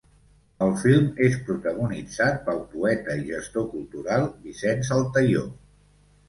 El 0.67 0.71
film 0.83 1.03
és 1.25 1.35
protagonitzat 1.49 2.39
pel 2.47 2.63
poeta 2.71 3.19
i 3.19 3.27
gestor 3.27 3.69
cultural 3.75 4.27
Vicenç 4.49 4.91
Altaió. 4.99 5.47